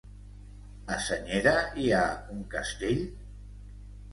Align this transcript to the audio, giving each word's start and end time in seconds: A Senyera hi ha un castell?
A 0.95 0.95
Senyera 1.09 1.53
hi 1.83 1.91
ha 1.99 2.01
un 2.37 2.43
castell? 2.55 3.05